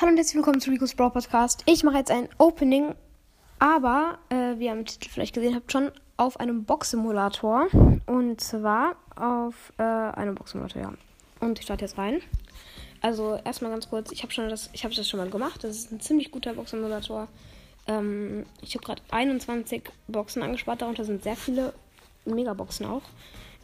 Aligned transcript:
Hallo 0.00 0.12
und 0.12 0.16
herzlich 0.16 0.36
willkommen 0.36 0.62
zu 0.62 0.70
Rico's 0.70 0.94
Brawl 0.94 1.10
Podcast. 1.10 1.62
Ich 1.66 1.84
mache 1.84 1.98
jetzt 1.98 2.10
ein 2.10 2.30
Opening, 2.38 2.94
aber 3.58 4.18
äh, 4.30 4.58
wie 4.58 4.64
ihr 4.64 4.72
am 4.72 4.86
Titel 4.86 5.10
vielleicht 5.10 5.34
gesehen 5.34 5.54
habt, 5.54 5.70
schon 5.70 5.90
auf 6.16 6.40
einem 6.40 6.64
Box-Simulator. 6.64 7.66
Und 8.06 8.40
zwar 8.40 8.96
auf 9.14 9.74
äh, 9.76 9.82
einem 9.82 10.36
Box-Simulator, 10.36 10.80
ja. 10.80 10.94
Und 11.40 11.58
ich 11.58 11.66
starte 11.66 11.84
jetzt 11.84 11.98
rein. 11.98 12.22
Also 13.02 13.38
erstmal 13.44 13.72
ganz 13.72 13.90
kurz, 13.90 14.10
ich 14.10 14.22
habe 14.22 14.32
schon 14.32 14.48
das, 14.48 14.70
ich 14.72 14.84
habe 14.84 14.94
das 14.94 15.06
schon 15.06 15.20
mal 15.20 15.28
gemacht. 15.28 15.62
Das 15.64 15.76
ist 15.76 15.92
ein 15.92 16.00
ziemlich 16.00 16.30
guter 16.30 16.54
Box-Simulator. 16.54 17.28
Ähm, 17.86 18.46
ich 18.62 18.74
habe 18.74 18.86
gerade 18.86 19.02
21 19.10 19.82
Boxen 20.08 20.42
angespart, 20.42 20.80
darunter 20.80 21.04
sind 21.04 21.22
sehr 21.22 21.36
viele 21.36 21.74
Megaboxen 22.24 22.86
auch. 22.86 23.02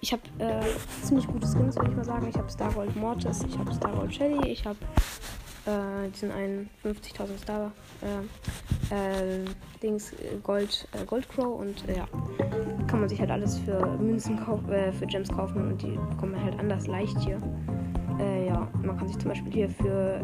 Ich 0.03 0.12
habe 0.12 0.23
äh, 0.39 0.61
ziemlich 1.03 1.27
gute 1.27 1.46
Skins, 1.46 1.77
würde 1.77 1.91
ich 1.91 1.96
mal 1.96 2.05
sagen. 2.05 2.29
Ich 2.29 2.37
habe 2.37 2.50
Stargold 2.50 2.95
Mortis, 2.95 3.43
ich 3.48 3.57
habe 3.57 3.73
Stargold 3.73 4.14
Shelly, 4.14 4.50
ich 4.50 4.66
habe 4.66 4.77
äh, 5.67 6.09
diesen 6.11 6.33
einen 6.33 6.71
50.000 6.85 7.39
Star 7.43 7.73
äh, 8.03 8.95
äh, 8.95 9.45
Dings 9.82 10.13
äh, 10.13 10.36
Gold 10.43 10.89
äh, 10.93 11.04
Goldcrow 11.04 11.61
und 11.61 11.89
äh, 11.89 11.96
ja 11.99 12.09
kann 12.86 13.00
man 13.00 13.09
sich 13.09 13.18
halt 13.21 13.31
alles 13.31 13.59
für 13.59 13.85
Münzen 13.99 14.39
kaufen, 14.39 14.68
für 14.93 15.07
Gems 15.07 15.29
kaufen 15.29 15.73
und 15.73 15.82
die 15.82 15.99
bekommt 16.11 16.32
man 16.32 16.45
halt 16.45 16.59
anders 16.61 16.87
leicht 16.87 17.18
hier. 17.18 17.40
ja, 18.18 18.68
man 18.82 18.96
kann 18.96 19.09
sich 19.09 19.18
zum 19.18 19.31
Beispiel 19.31 19.53
hier 19.53 19.68
für 19.68 20.21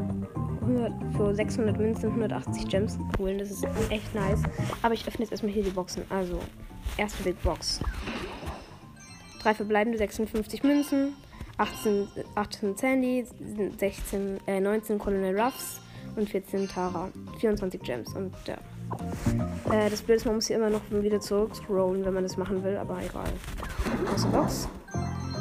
100, 0.62 0.92
für 1.16 1.34
600 1.34 1.76
Münzen 1.76 2.10
180 2.10 2.68
Gems 2.68 2.98
holen. 3.18 3.38
Das 3.38 3.50
ist 3.50 3.66
echt 3.90 4.14
nice. 4.14 4.42
Aber 4.82 4.94
ich 4.94 5.06
öffne 5.06 5.24
jetzt 5.24 5.32
erstmal 5.32 5.52
hier 5.52 5.64
die 5.64 5.70
Boxen. 5.70 6.04
Also, 6.08 6.38
erste 6.96 7.22
Big 7.24 7.42
Box. 7.42 7.80
Drei 9.42 9.54
verbleibende 9.54 9.98
56 9.98 10.62
Münzen, 10.62 11.14
18, 11.58 12.08
18 12.34 12.76
Sandy, 12.76 13.26
16, 13.78 14.40
äh, 14.46 14.60
19 14.60 14.98
Colonel 14.98 15.38
Ruffs 15.38 15.80
und 16.16 16.28
14 16.28 16.68
Tara. 16.68 17.08
24 17.38 17.82
Gems 17.82 18.14
und 18.14 18.32
ja. 18.46 18.56
Äh, 19.70 19.90
das 19.90 20.02
Blöde 20.02 20.16
ist, 20.16 20.26
man 20.26 20.36
muss 20.36 20.46
hier 20.46 20.56
immer 20.56 20.70
noch 20.70 20.82
wieder 20.90 21.20
zurückscrollen, 21.20 22.04
wenn 22.04 22.14
man 22.14 22.22
das 22.22 22.36
machen 22.36 22.62
will, 22.62 22.76
aber 22.76 22.98
egal. 23.02 23.30
Große 24.06 24.28
Box. 24.28 24.68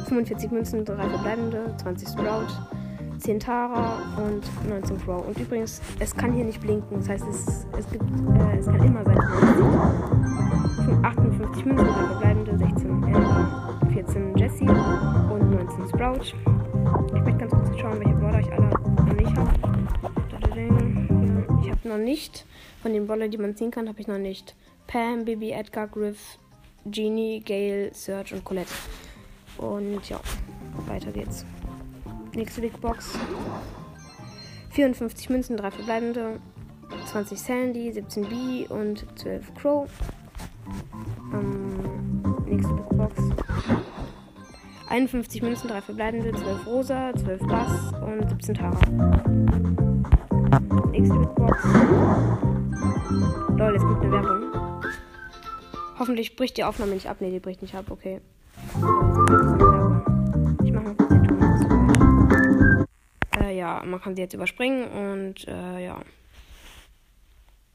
45 0.08 0.50
Münzen, 0.50 0.84
3 0.84 1.08
verbleibende, 1.08 1.74
20 1.82 2.08
Sprout, 2.08 2.48
10 3.18 3.40
Tara 3.40 3.98
und 4.18 4.42
19 4.68 4.98
Crow. 4.98 5.26
Und 5.26 5.38
übrigens, 5.38 5.80
es 6.00 6.14
kann 6.14 6.32
hier 6.32 6.44
nicht 6.44 6.60
blinken. 6.60 6.98
Das 6.98 7.08
heißt, 7.08 7.24
es, 7.28 7.66
es, 7.78 7.90
gibt, 7.90 8.04
äh, 8.04 8.58
es 8.58 8.66
kann 8.66 8.82
immer 8.82 9.04
sein, 9.04 9.16
dass 9.16 10.86
man 10.86 11.04
58 11.04 11.64
Münzen, 11.64 11.86
3 11.86 11.92
verbleibende, 11.92 12.58
16 12.58 12.90
Ember, 12.90 13.21
14 14.06 14.36
Jessie 14.36 14.64
und 14.64 15.50
19 15.50 15.88
Sprout. 15.88 16.24
Ich 16.24 17.22
möchte 17.22 17.38
ganz 17.38 17.52
kurz 17.52 17.78
schauen, 17.78 18.00
welche 18.00 18.14
Brawler 18.14 18.40
ich 18.40 18.52
alle 18.52 18.68
noch 18.68 19.14
nicht 19.14 19.36
habe. 19.36 19.52
Ich 21.62 21.70
habe 21.70 21.88
noch 21.88 21.98
nicht, 21.98 22.44
von 22.82 22.92
den 22.92 23.06
Brawlern, 23.06 23.30
die 23.30 23.38
man 23.38 23.54
ziehen 23.54 23.70
kann, 23.70 23.88
habe 23.88 24.00
ich 24.00 24.08
noch 24.08 24.18
nicht 24.18 24.56
Pam, 24.88 25.24
Bibi, 25.24 25.52
Edgar, 25.52 25.86
Griff, 25.86 26.38
Genie, 26.84 27.40
Gale, 27.46 27.90
Serge 27.94 28.34
und 28.34 28.44
Colette. 28.44 28.72
Und 29.58 30.08
ja, 30.08 30.18
weiter 30.88 31.12
geht's. 31.12 31.44
Nächste 32.34 32.60
Big 32.60 32.80
Box. 32.80 33.16
54 34.70 35.30
Münzen, 35.30 35.56
3 35.56 35.70
verbleibende, 35.70 36.40
20 37.06 37.38
Sandy, 37.38 37.92
17 37.92 38.24
B 38.24 38.66
und 38.68 39.06
12 39.16 39.54
Crow. 39.54 39.88
Ähm, 43.02 43.08
nächste 43.08 43.34
Big 43.34 43.36
Box. 43.36 43.82
51 44.88 45.42
Münzen, 45.42 45.68
3 45.68 45.80
verbleibende, 45.80 46.32
12 46.32 46.66
Rosa, 46.66 47.12
12 47.14 47.42
Bass 47.46 47.92
und 48.02 48.28
17 48.28 48.54
Tara. 48.54 48.80
Nächste 50.90 51.14
Big 51.18 51.34
Box. 51.34 51.64
Lol, 53.56 53.72
jetzt 53.72 53.82
kommt 53.82 54.02
eine 54.02 54.12
Werbung. 54.12 54.42
Hoffentlich 55.98 56.36
bricht 56.36 56.56
die 56.56 56.64
Aufnahme 56.64 56.92
nicht 56.94 57.08
ab. 57.08 57.20
Ne, 57.20 57.30
die 57.30 57.40
bricht 57.40 57.62
nicht 57.62 57.74
ab, 57.74 57.86
okay. 57.90 58.20
Ich 60.64 60.72
mach 60.72 60.82
mal 60.82 60.94
kurz 60.94 61.08
den 61.10 61.22
Ton 61.24 61.42
ja, 63.62 63.82
man 63.84 64.00
kann 64.00 64.16
sie 64.16 64.22
jetzt 64.22 64.34
überspringen 64.34 64.88
und 64.88 65.46
äh, 65.46 65.84
ja. 65.84 66.02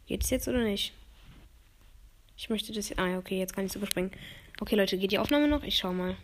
Geht's 0.06 0.30
jetzt 0.30 0.48
oder 0.48 0.64
nicht? 0.64 0.94
Ich 2.36 2.50
möchte 2.50 2.74
das. 2.74 2.98
Ah, 2.98 3.18
okay, 3.18 3.40
jetzt 3.40 3.56
kann 3.56 3.66
ich 3.66 3.72
es 3.72 3.76
überspringen. 3.76 4.12
Okay, 4.60 4.76
Leute, 4.76 4.98
geht 4.98 5.12
die 5.12 5.20
Aufnahme 5.20 5.48
noch? 5.48 5.64
Ich 5.64 5.78
schau 5.78 5.94
mal. 5.94 6.16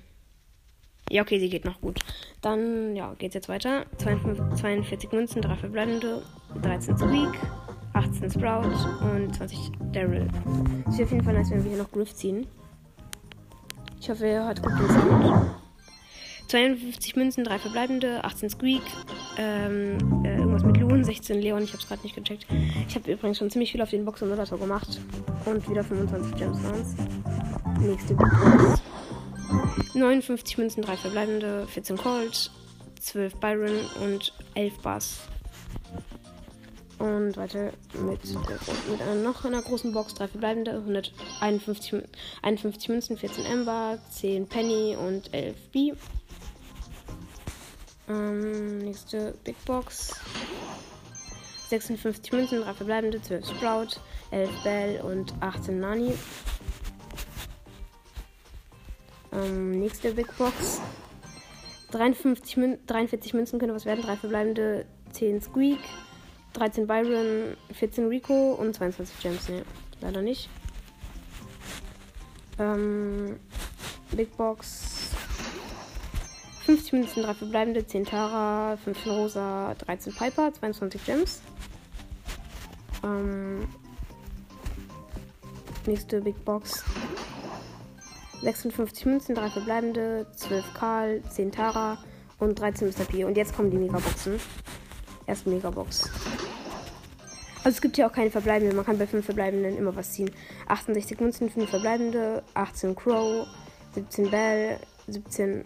Ja, 1.10 1.22
okay, 1.22 1.40
sie 1.40 1.50
geht 1.50 1.66
noch 1.66 1.80
gut. 1.82 2.00
Dann, 2.42 2.96
ja, 2.96 3.14
geht's 3.20 3.36
jetzt 3.36 3.50
weiter. 3.50 3.86
42, 3.98 4.60
42 4.60 5.12
Münzen, 5.12 5.42
3 5.42 5.56
verbleibende, 5.56 6.24
13 6.62 6.98
Squeak, 6.98 7.40
18 7.94 8.32
Sprout 8.32 8.70
und 9.02 9.36
20 9.36 9.72
Daryl. 9.92 10.28
Ist 10.88 11.02
auf 11.02 11.12
jeden 11.12 11.24
Fall 11.24 11.34
nice, 11.36 11.52
wenn 11.52 11.64
wir 11.64 11.72
hier 11.72 11.82
noch 11.84 11.92
Griff 11.92 12.14
ziehen. 12.16 12.48
Ich 14.00 14.10
hoffe, 14.10 14.26
ihr 14.26 14.44
hört 14.44 14.64
gut 14.64 14.72
Sound. 14.90 15.52
52 16.48 17.16
Münzen, 17.16 17.44
3 17.44 17.60
verbleibende, 17.60 18.24
18 18.24 18.50
Squeak, 18.50 18.82
ähm, 19.38 20.24
äh, 20.26 20.38
irgendwas 20.38 20.64
mit 20.64 20.73
Loon, 20.84 21.04
16 21.04 21.42
Leon, 21.42 21.64
ich 21.64 21.72
hab's 21.72 21.88
gerade 21.88 22.02
nicht 22.02 22.14
gecheckt. 22.14 22.46
Ich 22.88 22.96
habe 22.96 23.10
übrigens 23.10 23.38
schon 23.38 23.50
ziemlich 23.50 23.72
viel 23.72 23.82
auf 23.82 23.90
den 23.90 24.04
Box 24.04 24.22
und 24.22 24.28
Simulator 24.28 24.60
gemacht. 24.60 25.00
Und 25.46 25.70
wieder 25.70 25.82
25 25.82 26.36
Gemstones. 26.36 26.96
Nächste 27.80 28.14
Box. 28.16 28.82
59 29.94 30.58
Münzen, 30.58 30.84
3 30.84 30.98
verbleibende, 30.98 31.68
14 31.68 31.96
Colt, 31.96 32.52
12 33.00 33.36
Byron 33.36 33.80
und 34.04 34.34
11 34.56 34.78
Bass. 34.80 35.20
Und 37.00 37.38
weiter 37.38 37.72
mit, 37.94 38.20
mit 38.90 39.02
einer, 39.02 39.16
noch 39.16 39.46
einer 39.46 39.62
großen 39.62 39.94
Box, 39.94 40.16
3 40.16 40.28
verbleibende, 40.28 40.72
151 40.72 42.04
51 42.42 42.90
Münzen, 42.90 43.18
14 43.18 43.46
Ember, 43.46 44.00
10 44.10 44.48
Penny 44.48 44.98
und 44.98 45.34
11 45.34 45.56
B. 45.72 45.94
Ähm, 48.10 48.80
nächste 48.80 49.34
Big 49.46 49.56
Box. 49.64 50.20
56 51.80 52.32
Münzen, 52.34 52.62
3 52.62 52.74
verbleibende, 52.74 53.20
12 53.20 53.48
Sprout, 53.50 54.00
11 54.30 54.64
Bell 54.64 55.02
und 55.02 55.34
18 55.40 55.80
Nani. 55.80 56.14
Ähm, 59.32 59.80
nächste 59.80 60.14
Big 60.14 60.28
Box. 60.38 60.82
53 61.92 62.58
Mün 62.58 62.78
43 62.86 63.34
Münzen 63.34 63.60
können 63.60 63.74
was 63.74 63.86
werden, 63.86 64.04
3 64.04 64.18
verbleibende, 64.18 64.86
10 65.14 65.42
Squeak, 65.42 65.80
13 66.54 66.86
Byron, 66.86 67.58
14 67.72 68.08
Rico 68.08 68.54
und 68.54 68.76
22 68.76 69.20
Gems. 69.20 69.50
Ne, 69.50 69.64
leider 70.02 70.22
nicht. 70.22 70.50
Ähm, 72.60 73.40
Big 74.12 74.38
Box 74.38 75.03
50 76.66 76.94
Münzen, 76.94 77.24
3 77.24 77.34
verbleibende, 77.34 77.86
10 77.86 78.06
Tara, 78.06 78.78
15 78.78 79.12
Rosa, 79.12 79.76
13 79.80 80.14
Piper, 80.14 80.54
22 80.54 81.06
Gems. 81.06 81.42
Ähm, 83.04 83.68
nächste 85.86 86.22
Big 86.22 86.44
Box. 86.46 86.86
56 88.42 89.06
Münzen, 89.06 89.36
3 89.36 89.50
verbleibende, 89.50 90.26
12 90.36 90.74
Karl, 90.74 91.22
10 91.30 91.52
Tara 91.52 91.98
und 92.40 92.58
13 92.58 92.88
Mr. 92.88 93.06
P. 93.06 93.26
Und 93.26 93.36
jetzt 93.36 93.56
kommen 93.56 93.70
die 93.70 93.78
Megaboxen. 93.78 94.40
Erste 95.28 95.50
Megabox. 95.50 96.10
Also 97.58 97.76
es 97.76 97.82
gibt 97.82 97.98
hier 97.98 98.08
auch 98.08 98.12
keine 98.14 98.32
verbleibenden. 98.32 98.76
Man 98.76 98.86
kann 98.86 98.98
bei 98.98 99.08
5 99.08 99.26
verbleibenden 99.26 99.78
immer 99.78 99.96
was 99.96 100.14
ziehen. 100.14 100.32
68 100.68 101.20
Münzen, 101.20 101.50
5 101.50 101.70
verbleibende, 101.70 102.44
18 102.54 102.96
Crow, 102.96 103.48
17 103.96 104.30
Bell, 104.30 104.80
17 105.08 105.64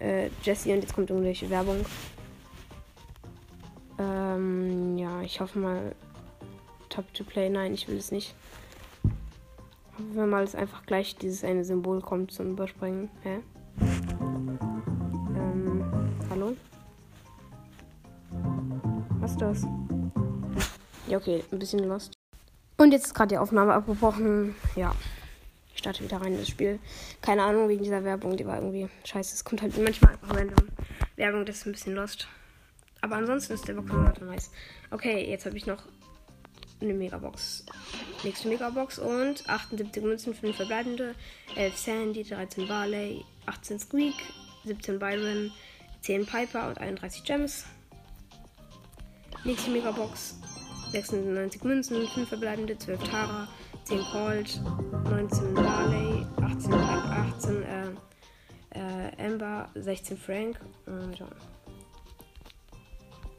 äh, 0.00 0.30
Jesse 0.42 0.72
und 0.72 0.80
jetzt 0.80 0.94
kommt 0.94 1.10
irgendwelche 1.10 1.50
Werbung. 1.50 1.84
Ähm, 3.98 4.96
ja, 4.96 5.22
ich 5.22 5.40
hoffe 5.40 5.58
mal 5.58 5.94
Top 6.88 7.12
to 7.14 7.24
Play. 7.24 7.48
Nein, 7.48 7.74
ich 7.74 7.88
will 7.88 7.96
es 7.96 8.10
nicht. 8.12 8.34
Hoffen 9.94 10.14
wir 10.14 10.26
mal, 10.26 10.44
dass 10.44 10.54
einfach 10.54 10.86
gleich 10.86 11.16
dieses 11.16 11.42
eine 11.42 11.64
Symbol 11.64 12.00
kommt 12.00 12.30
zum 12.32 12.52
Überspringen. 12.52 13.10
Hä? 13.22 13.40
Ähm, 15.36 15.84
hallo? 16.30 16.56
Was 19.20 19.32
ist 19.32 19.40
das? 19.40 19.66
Ja, 21.08 21.18
okay, 21.18 21.42
ein 21.50 21.58
bisschen 21.58 21.80
lost. 21.80 22.12
Und 22.76 22.92
jetzt 22.92 23.06
ist 23.06 23.14
gerade 23.14 23.30
die 23.30 23.38
Aufnahme 23.38 23.74
abgebrochen. 23.74 24.54
Ja. 24.76 24.94
Starte 25.78 26.02
wieder 26.02 26.20
rein 26.20 26.32
in 26.32 26.40
das 26.40 26.48
Spiel. 26.48 26.78
Keine 27.22 27.42
Ahnung 27.42 27.68
wegen 27.68 27.84
dieser 27.84 28.04
Werbung, 28.04 28.36
die 28.36 28.46
war 28.46 28.56
irgendwie 28.56 28.88
scheiße. 29.04 29.34
Es 29.34 29.44
kommt 29.44 29.62
halt 29.62 29.76
manchmal 29.78 30.12
einfach 30.12 30.36
random 30.36 30.68
Werbung, 31.16 31.44
das 31.46 31.58
ist 31.58 31.66
ein 31.66 31.72
bisschen 31.72 31.94
lost. 31.94 32.28
Aber 33.00 33.16
ansonsten 33.16 33.54
ist 33.54 33.68
der 33.68 33.74
Boxen 33.74 34.26
nice. 34.26 34.50
Okay, 34.90 35.30
jetzt 35.30 35.46
habe 35.46 35.56
ich 35.56 35.66
noch 35.66 35.84
eine 36.80 36.94
Megabox. 36.94 37.64
Nächste 38.24 38.48
Megabox 38.48 38.98
und 38.98 39.48
78 39.48 40.02
Münzen, 40.02 40.34
5 40.34 40.56
verbleibende, 40.56 41.14
11 41.54 41.76
Sandy, 41.76 42.24
13 42.24 42.66
Barley, 42.66 43.24
18 43.46 43.78
Squeak, 43.78 44.14
17 44.64 44.98
Byron, 44.98 45.52
10 46.00 46.26
Piper 46.26 46.68
und 46.68 46.78
31 46.78 47.24
Gems. 47.24 47.64
Nächste 49.44 49.70
Megabox. 49.70 50.36
96 50.92 51.62
Münzen, 51.64 52.08
5 52.08 52.28
verbleibende, 52.28 52.78
12 52.78 53.02
Tara, 53.04 53.48
10 53.88 54.04
Colt, 54.12 54.60
19 55.04 55.54
Barley, 55.54 56.26
18, 56.42 56.74
18 56.74 57.62
äh, 57.62 57.86
äh, 58.74 59.26
Amber, 59.26 59.70
16 59.76 60.18
Frank 60.18 60.60
und 60.84 61.18
ja. 61.18 61.26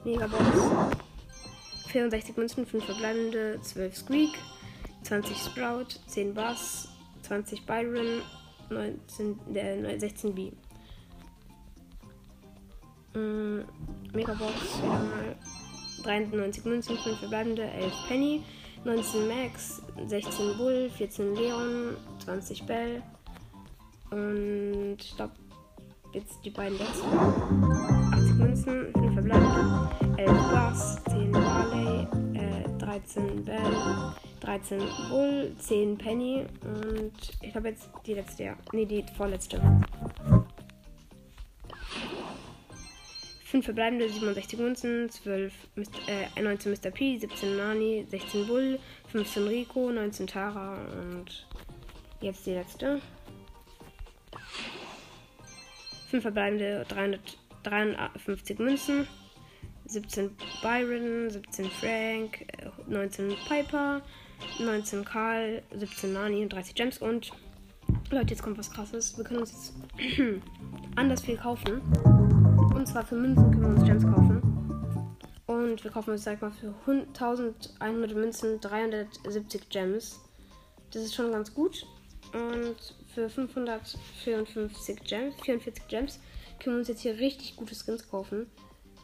Megabox. 0.04 0.44
64 1.90 2.36
Münzen, 2.36 2.66
5 2.66 2.84
verbleibende, 2.84 3.60
12 3.62 3.96
Squeak, 3.96 4.40
20 5.04 5.38
Sprout, 5.38 6.00
10 6.08 6.34
Bass, 6.34 6.88
20 7.22 7.68
Byron, 7.68 8.24
19, 8.72 9.56
äh, 9.56 10.00
16 10.00 10.34
B. 10.34 10.52
Mm, 13.14 13.60
Megabox, 14.14 14.80
wieder 14.80 14.88
mal 14.88 15.36
93 16.02 16.66
Münzen, 16.66 16.98
5 16.98 17.20
verbleibende, 17.20 17.70
11 17.70 17.94
Penny, 18.08 18.44
19 18.84 19.28
Max, 19.28 19.84
16 20.08 20.58
Bull, 20.58 20.90
14 20.90 21.36
Leon, 21.36 21.98
20 22.24 22.64
Bell 22.64 23.02
und 24.12 24.98
ich 25.00 25.16
glaube 25.16 25.34
jetzt 26.14 26.40
die 26.44 26.50
beiden 26.50 26.78
letzten. 26.78 27.08
80 28.14 28.34
Münzen, 28.36 28.94
5 28.94 29.14
verbleibende, 29.14 29.90
11 30.18 30.32
Bass, 30.52 31.04
10 31.10 31.32
Barley, 31.32 32.08
äh, 32.34 32.78
13 32.80 33.46
Bell, 33.46 33.58
13 34.40 34.80
Bull, 35.10 35.56
10 35.60 35.98
Penny 35.98 36.46
und 36.64 37.14
ich 37.42 37.52
glaube 37.52 37.70
jetzt 37.70 37.90
die 38.06 38.14
letzte, 38.14 38.44
ja. 38.44 38.56
Nee, 38.72 38.86
die 38.86 39.06
vorletzte. 39.16 39.62
5 43.50 43.66
verbleibende, 43.66 44.08
67 44.08 44.60
Münzen, 44.60 45.10
12, 45.10 45.54
äh, 46.08 46.42
19 46.42 46.72
Mr. 46.72 46.92
P, 46.92 47.18
17 47.18 47.58
Nani, 47.58 48.06
16 48.08 48.46
Bull, 48.46 48.80
15 49.12 49.48
Rico, 49.48 49.92
19 49.92 50.28
Tara 50.28 50.78
und 51.02 51.48
jetzt 52.22 52.46
die 52.46 52.52
letzte. 52.52 53.02
5 56.12 56.22
verbleibende, 56.22 56.86
353 56.90 58.60
Münzen, 58.60 59.08
17 59.86 60.30
Byron, 60.62 61.32
17 61.32 61.72
Frank, 61.72 62.46
19 62.88 63.36
Piper, 63.48 64.04
19 64.60 65.04
Karl, 65.04 65.64
17 65.76 66.14
Nani 66.14 66.44
und 66.44 66.54
30 66.54 66.76
Gems 66.76 66.98
und 67.00 67.32
Leute, 68.12 68.30
jetzt 68.30 68.44
kommt 68.44 68.60
was 68.60 68.70
krasses. 68.72 69.18
Wir 69.18 69.24
können 69.24 69.40
uns 69.40 69.74
jetzt 69.98 70.20
anders 70.96 71.22
viel 71.22 71.38
kaufen. 71.38 72.19
Und 72.80 72.88
zwar 72.88 73.06
für 73.06 73.16
Münzen 73.16 73.52
können 73.52 73.62
wir 73.62 73.70
uns 73.72 73.84
Gems 73.84 74.06
kaufen. 74.06 74.42
Und 75.48 75.84
wir 75.84 75.92
kaufen 75.92 76.12
uns, 76.12 76.24
sag 76.24 76.42
mal, 76.42 76.50
für 76.50 76.74
1100 76.88 78.16
Münzen 78.16 78.62
370 78.62 79.68
Gems. 79.68 80.22
Das 80.92 81.04
ist 81.04 81.14
schon 81.14 81.30
ganz 81.30 81.54
gut. 81.54 81.86
Und 82.32 82.78
für 83.14 83.30
554 83.30 85.04
Gems, 85.04 85.36
44 85.44 85.88
Gems 85.90 86.20
können 86.58 86.78
wir 86.78 86.80
uns 86.80 86.88
jetzt 86.88 87.02
hier 87.02 87.18
richtig 87.18 87.58
gute 87.58 87.76
Skins 87.76 88.10
kaufen. 88.10 88.50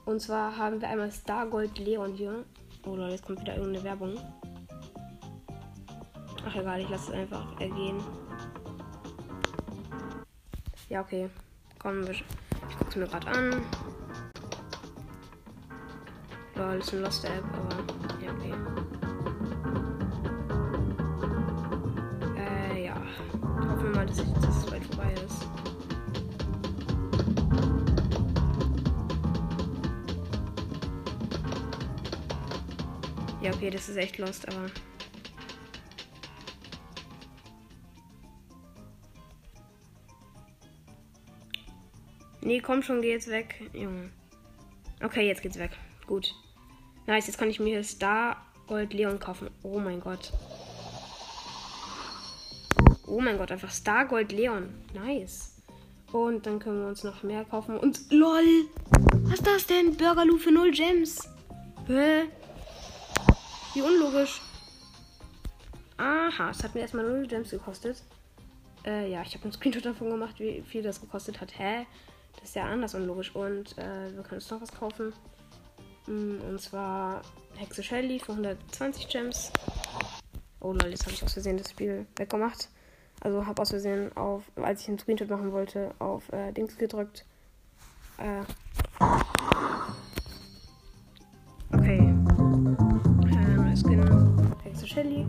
Und 0.06 0.22
zwar 0.22 0.56
haben 0.58 0.80
wir 0.80 0.88
einmal 0.88 1.12
Star 1.12 1.46
Gold 1.46 1.78
Leon 1.78 2.14
hier. 2.14 2.46
Oh 2.86 2.96
Leute, 2.96 3.16
jetzt 3.16 3.26
kommt 3.26 3.42
wieder 3.42 3.58
irgendeine 3.58 3.84
Werbung. 3.84 4.18
Ach 6.48 6.56
egal, 6.56 6.80
ich 6.80 6.90
lasse 6.90 7.12
es 7.12 7.18
einfach 7.18 7.60
ergehen. 7.60 8.02
Ja, 10.88 11.02
okay. 11.02 11.30
Komm, 11.78 12.10
ich 12.10 12.24
gucke 12.24 12.45
es 12.96 13.02
mir 13.02 13.08
gerade 13.08 13.28
an. 13.28 13.62
Lol, 16.56 16.76
ist 16.80 16.94
eine 16.94 17.02
Lost 17.02 17.26
App, 17.26 17.44
aber 17.54 17.76
ja, 18.24 18.32
okay. 18.32 18.54
Äh, 22.38 22.86
ja. 22.86 22.96
Hoffen 23.42 23.84
wir 23.84 23.96
mal, 23.96 24.06
dass, 24.06 24.20
ich, 24.20 24.34
dass 24.34 24.58
es 24.58 24.66
bald 24.66 24.86
vorbei 24.86 25.14
ist. 25.26 25.48
Ja, 33.42 33.52
okay, 33.54 33.70
das 33.70 33.90
ist 33.90 33.98
echt 33.98 34.18
lost, 34.18 34.48
aber. 34.48 34.70
Nee, 42.46 42.60
komm 42.60 42.84
schon, 42.84 43.02
geh 43.02 43.10
jetzt 43.10 43.28
weg. 43.28 43.56
Junge. 43.74 44.12
Okay, 45.04 45.26
jetzt 45.26 45.42
geht's 45.42 45.58
weg. 45.58 45.72
Gut. 46.06 46.32
Nice, 47.08 47.26
jetzt 47.26 47.40
kann 47.40 47.50
ich 47.50 47.60
mir 47.60 47.84
Star 47.84 48.38
Gold 48.68 48.94
Leon 48.94 49.20
kaufen. 49.20 49.50
Oh 49.64 49.80
mein 49.80 50.00
Gott. 50.00 50.32
Oh 53.08 53.20
mein 53.20 53.40
Gott, 53.40 53.52
einfach 53.52 53.72
Star 53.72 54.06
Gold 54.06 54.32
Leon. 54.32 54.70
Nice. 54.94 55.56
Und 56.12 56.46
dann 56.46 56.60
können 56.60 56.82
wir 56.82 56.88
uns 56.88 57.04
noch 57.04 57.24
mehr 57.24 57.46
kaufen. 57.46 57.80
Und 57.80 58.12
LOL! 58.12 58.70
Was 59.24 59.40
ist 59.40 59.48
das 59.48 59.66
denn? 59.66 59.98
Burgerloo 59.98 60.38
für 60.38 60.52
0 60.52 60.70
Gems. 60.70 61.28
Hä? 61.88 62.26
Wie 63.74 63.82
unlogisch. 63.82 64.40
Aha, 65.98 66.52
es 66.52 66.64
hat 66.64 66.76
mir 66.76 66.82
erstmal 66.82 67.06
0 67.06 67.26
Gems 67.26 67.50
gekostet. 67.50 68.04
Äh, 68.86 69.10
ja, 69.10 69.24
ich 69.24 69.34
habe 69.34 69.46
einen 69.46 69.54
Screenshot 69.54 69.84
davon 69.84 70.12
gemacht, 70.12 70.40
wie 70.40 70.62
viel 70.62 70.84
das 70.84 71.02
gekostet 71.02 71.42
hat. 71.42 71.58
Hä? 71.58 71.88
Das 72.40 72.50
ist 72.50 72.56
ja 72.56 72.66
anders 72.66 72.96
unlogisch. 72.96 73.36
Und 73.36 73.78
äh, 73.78 74.14
wir 74.14 74.24
können 74.24 74.42
uns 74.42 74.50
noch 74.50 74.62
was 74.62 74.72
kaufen. 74.72 75.14
Mm, 76.08 76.40
und 76.50 76.62
zwar 76.62 77.22
Hexe 77.56 77.84
Shelly 77.84 78.20
für 78.20 78.34
120 78.34 79.08
Gems. 79.08 79.52
Oh 80.60 80.74
lol, 80.74 80.90
jetzt 80.90 81.04
habe 81.06 81.14
ich 81.14 81.24
aus 81.24 81.34
Versehen 81.34 81.58
das 81.58 81.72
Spiel 81.72 82.06
weggemacht. 82.16 82.70
Also 83.22 83.46
habe 83.46 83.62
aus 83.62 83.70
Versehen 83.70 84.16
auf, 84.18 84.44
als 84.56 84.82
ich 84.82 84.90
einen 84.90 85.00
Screenshot 85.00 85.30
machen 85.30 85.52
wollte, 85.52 85.94
auf 86.00 86.32
äh, 86.34 86.52
Dings 86.52 86.78
gedrückt. 86.78 87.26
Äh. 88.18 88.42
Okay. 91.72 91.98
Ähm, 91.98 93.76
Skin 93.76 94.56
Hexe 94.64 94.88
Shelly. 94.88 95.26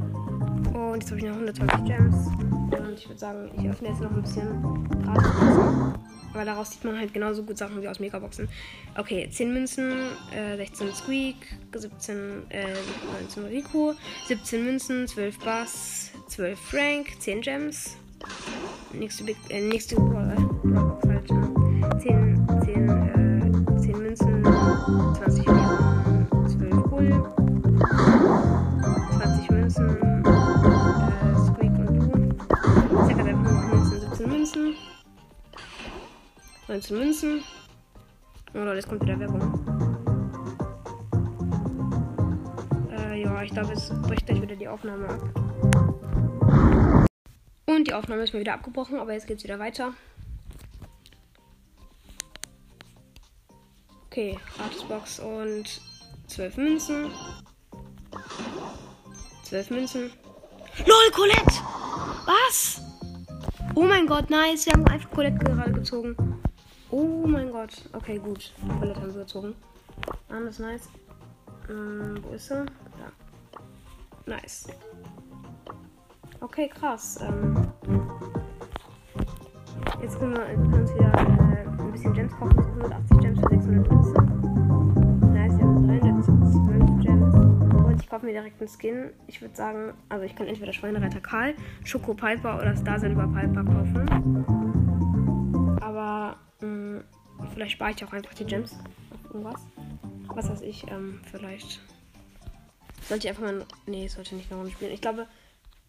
Und 0.75 0.94
jetzt 1.00 1.11
habe 1.11 1.19
ich 1.19 1.25
noch 1.25 1.32
120 1.32 1.85
Gems. 1.85 2.26
Und 2.37 2.99
ich 2.99 3.09
würde 3.09 3.19
sagen, 3.19 3.50
ich 3.59 3.69
öffne 3.69 3.88
jetzt 3.88 4.00
noch 4.00 4.11
ein 4.11 4.23
bisschen 4.23 5.02
gratis. 5.02 6.06
Aber 6.37 6.44
daraus 6.44 6.71
sieht 6.71 6.85
man 6.85 6.99
halt 6.99 7.15
genauso 7.15 7.43
gut 7.44 7.56
Sachen 7.56 7.81
wie 7.81 7.88
aus 7.88 7.99
Megaboxen. 7.99 8.47
Okay, 8.94 9.27
10 9.31 9.55
Münzen, 9.55 9.93
äh, 10.35 10.59
16 10.59 10.93
Squeak, 10.93 11.37
17, 11.75 12.43
äh, 12.50 12.67
19 13.23 13.44
Rico, 13.47 13.94
17 14.26 14.62
Münzen, 14.62 15.09
12 15.09 15.38
Bass, 15.38 16.11
12 16.28 16.59
Frank, 16.59 17.19
10 17.21 17.40
Gems. 17.40 17.97
Nächste, 18.93 19.25
Big, 19.25 19.38
äh, 19.49 19.62
nächste 19.62 19.97
halt. 19.97 20.38
10, 22.02 22.47
10, 22.66 22.88
äh, 22.90 23.81
10 23.81 23.99
Münzen, 23.99 24.45
20 24.45 25.47
Leon, 25.47 25.65
19 36.68 36.99
Münzen. 36.99 37.44
Oh 38.52 38.58
jetzt 38.73 38.88
kommt 38.88 39.02
wieder 39.02 39.18
Werbung. 39.20 39.40
Äh, 42.90 43.23
ja, 43.23 43.42
ich 43.42 43.52
glaube, 43.52 43.73
es 43.73 43.90
bricht 44.02 44.26
gleich 44.26 44.42
wieder 44.42 44.56
die 44.56 44.66
Aufnahme 44.66 45.08
ab. 45.08 45.23
Und 47.66 47.87
die 47.87 47.94
Aufnahme 47.94 48.23
ist 48.25 48.32
mir 48.32 48.40
wieder 48.40 48.54
abgebrochen, 48.54 48.99
aber 48.99 49.12
jetzt 49.12 49.28
geht's 49.28 49.44
wieder 49.44 49.61
weiter. 49.61 49.92
Okay, 54.06 54.38
Gratisbox 54.56 55.20
und 55.20 55.80
12 56.26 56.56
Münzen. 56.56 57.11
12 59.44 59.70
Münzen. 59.70 60.11
LOL, 60.85 61.11
Colette! 61.12 61.61
Was? 62.25 62.80
Oh 63.75 63.85
mein 63.85 64.06
Gott, 64.06 64.30
nice. 64.30 64.66
Wir 64.66 64.73
haben 64.73 64.87
einfach 64.88 65.11
Colette 65.11 65.38
gerade 65.38 65.73
gezogen. 65.73 66.16
Oh 66.90 67.26
mein 67.26 67.50
Gott. 67.50 67.73
Okay, 67.93 68.19
gut. 68.19 68.52
Colette 68.78 69.00
haben 69.00 69.12
wir 69.12 69.21
gezogen. 69.23 69.55
Ah, 70.28 70.40
das 70.40 70.55
ist 70.55 70.61
nice. 70.61 70.88
Ähm, 71.69 72.19
wo 72.23 72.35
ist 72.35 72.50
er? 72.50 72.64
Ja. 72.64 73.12
Nice. 74.26 74.69
Okay, 76.40 76.69
krass. 76.69 77.19
Ähm, 77.23 77.57
jetzt 80.00 80.19
können 80.21 80.37
wir, 80.37 80.45
können 80.45 80.75
uns 80.75 80.95
wieder 80.95 81.12
äh, 81.12 81.66
ein 81.66 81.93
bisschen 81.93 82.12
Gems 82.14 82.33
kaufen. 82.35 82.59
180 82.59 83.19
Gems 83.19 83.40
für 83.40 83.49
600 83.49 83.90
Münzen. 83.90 85.33
Nice, 85.33 85.59
wir 85.59 85.64
haben 85.64 85.88
312 85.88 87.05
Gems. 87.05 87.35
Und 87.35 88.00
ich 88.00 88.09
kaufe 88.09 88.26
mir 88.26 88.33
direkt 88.33 88.61
einen 88.61 88.69
Skin. 88.69 89.11
Ich 89.26 89.40
würde 89.40 89.57
sagen, 89.57 89.93
also 90.09 90.25
ich 90.25 90.37
kann 90.37 90.47
entweder 90.47 90.73
Schweinereiter 90.73 91.21
Karl, 91.21 91.55
Schoko 91.85 92.14
Piper 92.14 92.59
oder 92.61 92.76
Star 92.76 93.00
Silver 93.00 93.26
Piper 93.26 93.64
kaufen. 93.64 94.75
Mh, 96.60 97.04
vielleicht 97.52 97.72
spare 97.72 97.92
ich 97.92 98.04
auch 98.04 98.12
einfach 98.12 98.34
die 98.34 98.44
Gems 98.44 98.76
irgendwas. 99.26 99.60
was 100.28 100.48
weiß 100.48 100.60
ich, 100.62 100.86
ähm, 100.90 101.20
vielleicht. 101.30 101.80
Sollte 103.08 103.26
ich 103.26 103.30
einfach 103.30 103.44
mal. 103.44 103.66
Nee, 103.86 104.08
sollte 104.08 104.34
nicht 104.34 104.50
Runde 104.52 104.70
spielen. 104.70 104.92
Ich 104.92 105.00
glaube, 105.00 105.26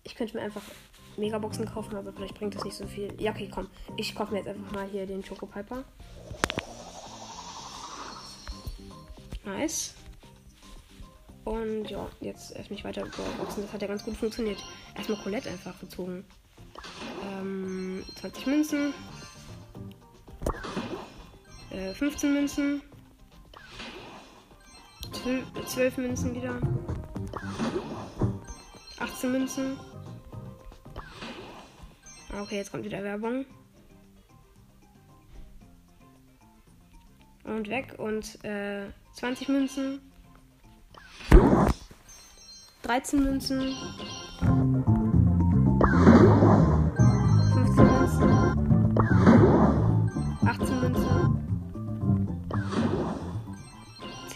ich 0.04 0.16
könnte 0.16 0.36
mir 0.38 0.44
einfach 0.44 0.62
Megaboxen 1.18 1.66
kaufen, 1.66 1.96
aber 1.96 2.14
vielleicht 2.14 2.36
bringt 2.36 2.56
das 2.56 2.64
nicht 2.64 2.76
so 2.76 2.86
viel. 2.86 3.14
Ja, 3.20 3.32
okay, 3.32 3.50
komm. 3.52 3.68
Ich 3.96 4.16
kaufe 4.16 4.32
mir 4.32 4.40
jetzt 4.40 4.48
einfach 4.48 4.72
mal 4.72 4.88
hier 4.88 5.06
den 5.08 5.24
Choco 5.24 5.46
Piper. 5.46 5.84
Nice. 9.46 9.96
Und 11.44 11.90
ja, 11.90 12.08
jetzt 12.20 12.56
öffne 12.58 12.76
ich 12.76 12.84
weiter 12.84 13.04
Boxen. 13.38 13.64
Das 13.64 13.72
hat 13.72 13.82
ja 13.82 13.88
ganz 13.88 14.04
gut 14.04 14.18
funktioniert. 14.18 14.62
Erstmal 14.96 15.18
Colette 15.24 15.50
einfach 15.50 15.80
gezogen. 15.80 16.26
Ähm, 17.26 18.04
20 18.20 18.46
Münzen. 18.46 18.94
Äh, 21.78 21.94
15 21.94 22.34
Münzen. 22.34 22.82
12, 25.12 25.66
12 25.68 25.98
Münzen 25.98 26.34
wieder. 26.34 26.60
18 28.98 29.32
Münzen. 29.32 29.80
Okay, 32.42 32.56
jetzt 32.56 32.72
kommt 32.72 32.84
wieder 32.84 33.04
Werbung. 33.04 33.46
Und 37.44 37.70
weg. 37.70 37.94
Und 38.00 38.44
äh, 38.44 38.88
20 39.14 39.50
Münzen. 39.50 40.02
13 42.82 43.24
Münzen. 43.24 43.76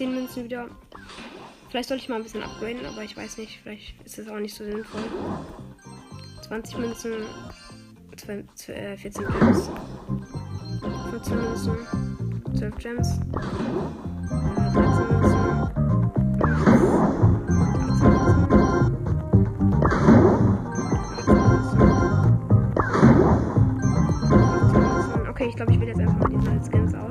10 0.02 0.16
Münzen 0.16 0.46
wieder. 0.46 0.68
Vielleicht 1.70 1.90
sollte 1.90 2.02
ich 2.02 2.10
mal 2.10 2.16
ein 2.16 2.24
bisschen 2.24 2.42
upgraden, 2.42 2.84
aber 2.88 3.04
ich 3.04 3.16
weiß 3.16 3.38
nicht. 3.38 3.60
Vielleicht 3.62 4.02
ist 4.04 4.18
das 4.18 4.28
auch 4.30 4.40
nicht 4.40 4.56
so 4.56 4.64
sinnvoll. 4.64 5.04
20 6.42 6.78
Münzen. 6.80 7.12
12, 8.18 8.70
äh, 8.70 8.98
14 8.98 9.28
Gems. 9.28 9.70
15 11.12 11.38
Münzen. 11.38 11.78
12 12.58 12.78
Gems. 12.80 13.10
Äh, 13.10 14.72
13 14.74 15.08
Münzen. 15.08 15.42
Okay, 25.30 25.46
ich 25.48 25.56
glaube, 25.56 25.72
ich 25.74 25.80
wähle 25.80 25.92
jetzt 25.92 26.00
einfach 26.00 26.18
mal 26.18 26.28
die 26.28 26.38
neuen 26.38 26.64
Skins 26.64 26.96
aus. 26.96 27.11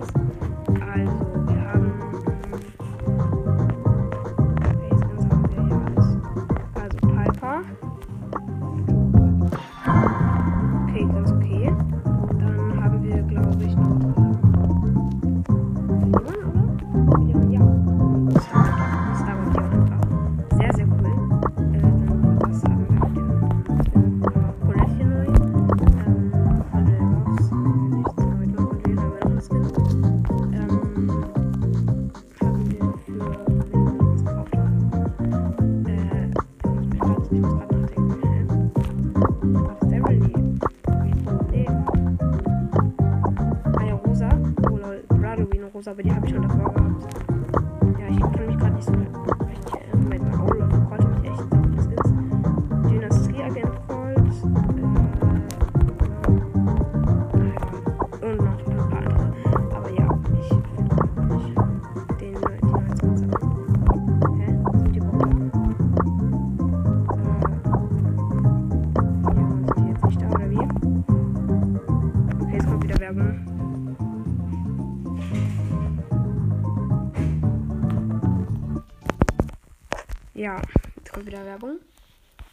Ja, 80.41 80.63
jetzt 80.97 81.13
kommt 81.13 81.27
wieder 81.27 81.45
Werbung. 81.45 81.81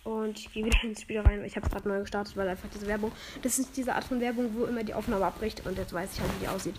Und 0.04 0.38
ich 0.38 0.52
gehe 0.52 0.66
wieder 0.66 0.78
ins 0.84 1.04
Spiel 1.04 1.22
rein. 1.22 1.46
Ich 1.46 1.56
habe 1.56 1.70
gerade 1.70 1.88
neu 1.88 2.02
gestartet, 2.02 2.36
weil 2.36 2.50
einfach 2.50 2.68
diese 2.74 2.86
Werbung. 2.86 3.14
Das 3.44 3.60
ist 3.60 3.78
diese 3.78 3.96
Art 3.96 4.04
von 4.04 4.20
Werbung, 4.20 4.54
wo 4.56 4.66
immer 4.66 4.84
die 4.84 4.94
Aufnahme 4.94 5.26
abbricht. 5.26 5.66
Und 5.66 5.78
jetzt 5.78 5.94
weiß 5.94 6.12
ich 6.14 6.20
halt, 6.20 6.30
wie 6.36 6.44
die 6.44 6.50
aussieht. 6.50 6.76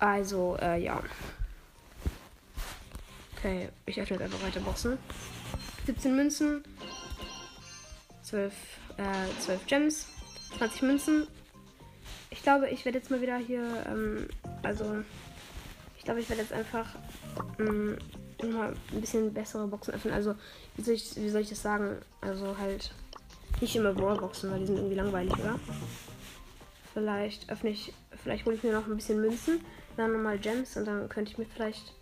Also, 0.00 0.56
äh, 0.60 0.82
ja. 0.82 1.00
Okay, 3.36 3.68
ich 3.86 4.00
öffne 4.00 4.16
jetzt 4.16 4.24
einfach 4.24 4.44
weiter 4.44 4.58
Boxen. 4.58 4.98
17 5.86 6.16
Münzen. 6.16 6.64
12, 8.24 8.52
äh, 8.96 9.40
12 9.42 9.66
Gems. 9.68 10.08
20 10.58 10.82
Münzen. 10.82 11.28
Ich 12.30 12.42
glaube, 12.42 12.68
ich 12.70 12.84
werde 12.84 12.98
jetzt 12.98 13.08
mal 13.08 13.20
wieder 13.20 13.36
hier, 13.36 13.62
ähm, 13.86 14.26
also, 14.64 14.96
ich 15.96 16.02
glaube, 16.02 16.18
ich 16.18 16.28
werde 16.28 16.42
jetzt 16.42 16.52
einfach, 16.52 16.96
ähm, 17.60 17.98
mal 18.48 18.74
ein 18.92 19.00
bisschen 19.00 19.32
bessere 19.32 19.66
Boxen 19.66 19.94
öffnen. 19.94 20.14
Also, 20.14 20.34
wie 20.76 20.82
soll 20.82 20.94
ich, 20.94 21.16
wie 21.16 21.30
soll 21.30 21.42
ich 21.42 21.48
das 21.48 21.62
sagen? 21.62 21.96
Also 22.20 22.58
halt 22.58 22.92
nicht 23.60 23.76
immer 23.76 23.92
Brawlboxen, 23.92 24.50
weil 24.50 24.60
die 24.60 24.66
sind 24.66 24.76
irgendwie 24.76 24.94
langweilig, 24.94 25.32
oder? 25.34 25.58
Vielleicht 26.94 27.50
öffne 27.50 27.70
ich, 27.70 27.92
vielleicht 28.22 28.46
hole 28.46 28.56
ich 28.56 28.62
mir 28.62 28.72
noch 28.72 28.86
ein 28.86 28.96
bisschen 28.96 29.20
Münzen, 29.20 29.60
dann 29.96 30.12
nochmal 30.12 30.38
Gems 30.38 30.76
und 30.76 30.86
dann 30.86 31.08
könnte 31.08 31.30
ich 31.32 31.38
mir 31.38 31.46
vielleicht. 31.46 31.94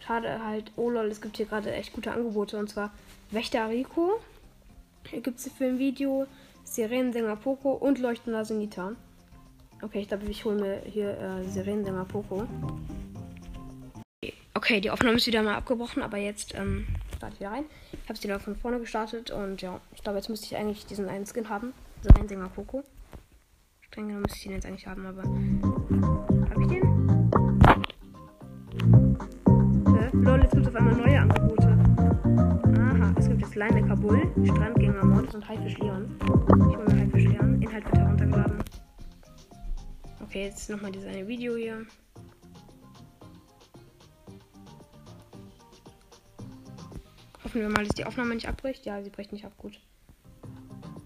Schade 0.00 0.42
halt, 0.42 0.72
oh 0.76 0.88
lol, 0.88 1.06
es 1.06 1.20
gibt 1.20 1.36
hier 1.36 1.44
gerade 1.46 1.70
echt 1.72 1.92
gute 1.92 2.12
Angebote 2.12 2.58
und 2.58 2.70
zwar 2.70 2.92
Wächter 3.30 3.68
Rico. 3.68 4.20
Hier 5.06 5.20
gibt 5.20 5.38
es 5.38 5.50
für 5.52 5.66
ein 5.66 5.78
Video 5.78 6.26
Sirenensänger 6.64 7.36
Poco 7.36 7.72
und 7.72 7.98
Leuchtender 7.98 8.44
Senita. 8.44 8.92
Okay, 9.82 10.00
ich 10.00 10.08
glaube, 10.08 10.24
ich 10.26 10.44
hole 10.44 10.60
mir 10.60 10.82
hier 10.86 11.18
äh, 11.18 11.44
Sirenensänger 11.44 12.04
Poco. 12.04 12.46
Okay, 14.58 14.80
die 14.80 14.90
Aufnahme 14.90 15.18
ist 15.18 15.26
wieder 15.28 15.40
mal 15.44 15.54
abgebrochen, 15.54 16.02
aber 16.02 16.16
jetzt 16.16 16.52
ähm, 16.56 16.84
starte 17.16 17.34
ich 17.34 17.40
wieder 17.40 17.52
rein. 17.52 17.64
Ich 17.92 18.08
habe 18.08 18.14
es 18.14 18.24
wieder 18.24 18.40
von 18.40 18.56
vorne 18.56 18.80
gestartet 18.80 19.30
und 19.30 19.62
ja, 19.62 19.80
ich 19.94 20.02
glaube, 20.02 20.18
jetzt 20.18 20.28
müsste 20.28 20.46
ich 20.46 20.56
eigentlich 20.56 20.84
diesen 20.84 21.08
einen 21.08 21.26
Skin 21.26 21.48
haben. 21.48 21.72
Sirenensänger 22.02 22.48
Poco. 22.48 22.82
Streng 23.82 24.08
genommen 24.08 24.24
müsste 24.24 24.38
ich 24.38 24.42
den 24.42 24.52
jetzt 24.54 24.66
eigentlich 24.66 24.88
haben, 24.88 25.06
aber. 25.06 25.22
Habe 25.22 26.62
ich 26.62 26.66
den? 26.66 26.82
Hä? 29.94 30.10
Lol, 30.12 30.42
jetzt 30.42 30.50
gibt 30.50 30.66
es 30.66 30.68
auf 30.70 30.74
einmal 30.74 30.96
neue 30.96 31.20
Angebote. 31.20 31.78
Aha, 32.80 33.14
es 33.16 33.28
gibt 33.28 33.40
jetzt 33.40 33.54
Linebacker 33.54 33.94
Bull, 33.94 34.22
Strandgänger 34.44 35.04
Mortis 35.04 35.36
und 35.36 35.48
Haifisch 35.48 35.78
Leon. 35.78 36.16
Ich 36.20 36.76
hole 36.76 36.84
mir 36.92 37.00
Haifisch 37.02 37.26
Leon. 37.26 37.62
Inhalt 37.62 37.84
wird 37.84 37.98
heruntergeladen. 37.98 38.58
Okay, 40.20 40.46
jetzt 40.46 40.68
nochmal 40.68 40.90
dieses 40.90 41.06
eine 41.06 41.28
Video 41.28 41.54
hier. 41.54 41.86
Hoffen 47.58 47.70
wir 47.70 47.76
mal, 47.76 47.84
dass 47.84 47.96
die 47.96 48.04
Aufnahme 48.04 48.36
nicht 48.36 48.46
abbricht. 48.46 48.86
Ja, 48.86 49.02
sie 49.02 49.10
bricht 49.10 49.32
nicht 49.32 49.44
ab. 49.44 49.50
Gut. 49.58 49.80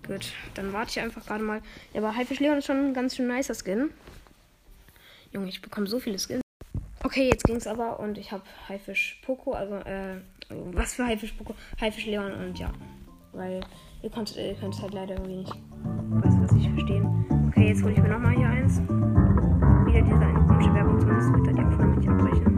Gut, 0.07 0.33
dann 0.53 0.75
warte 0.75 0.91
ich 0.91 1.01
einfach 1.01 1.25
gerade 1.25 1.43
mal. 1.43 1.63
Ja, 1.95 2.03
aber 2.03 2.15
Haifisch 2.15 2.41
Leon 2.41 2.59
ist 2.59 2.67
schon 2.67 2.89
ein 2.89 2.93
ganz 2.93 3.17
schön 3.17 3.27
nicer 3.27 3.55
Skin. 3.55 3.89
Junge, 5.33 5.49
ich 5.49 5.63
bekomme 5.63 5.87
so 5.87 5.99
viele 5.99 6.19
Skins. 6.19 6.43
Okay, 7.03 7.31
jetzt 7.31 7.45
ging's 7.45 7.67
aber 7.67 7.99
und 8.01 8.19
ich 8.19 8.33
habe 8.33 8.43
Haifisch 8.69 9.19
Poco, 9.25 9.53
also 9.53 9.77
äh, 9.77 10.17
was 10.51 10.93
für 10.93 11.07
Haifisch 11.07 11.33
Poco? 11.33 11.55
Haifisch 11.81 12.05
Leon 12.05 12.35
und 12.35 12.59
ja, 12.59 12.71
weil 13.33 13.61
ihr 14.03 14.11
konntet, 14.11 14.37
ihr 14.37 14.55
halt 14.61 14.93
leider 14.93 15.15
irgendwie 15.15 15.37
nicht, 15.37 15.55
weiß 15.55 16.35
was 16.39 16.53
ich 16.53 16.69
verstehen. 16.69 17.25
Okay, 17.49 17.69
jetzt 17.69 17.83
hole 17.83 17.93
ich 17.93 17.99
mir 17.99 18.09
nochmal 18.09 18.37
hier 18.37 18.49
eins. 18.49 18.79
Wieder 18.79 20.03
diese 20.03 20.19
eine 20.19 20.47
komische 20.47 20.75
Werbung, 20.75 21.01
zumindest 21.01 21.33
wird 21.33 21.47
da 21.47 21.53
die 21.53 21.65
Aufnahme 21.65 21.97
nicht 21.97 22.09
abbrechen. 22.11 22.52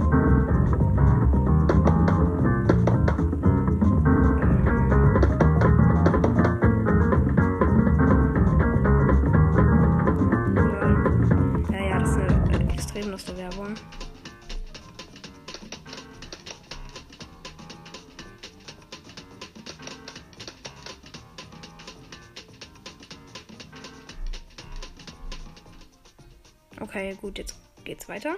Gut, 27.25 27.39
jetzt 27.39 27.57
geht's 27.85 28.07
weiter. 28.07 28.35